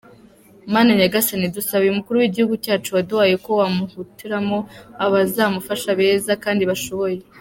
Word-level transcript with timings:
Mana 0.73 0.89
Nyagasani 0.99 1.53
dusabiye 1.55 1.89
Umukuru 1.91 2.15
w’igihugu 2.19 2.55
cyacu 2.65 2.89
waduhaye 2.95 3.35
ko 3.45 3.51
wamuhitiramo 3.59 4.57
abazamufasha 5.05 5.89
beza 5.99 6.31
kandi 6.45 6.63
bashoboye. 6.71 7.17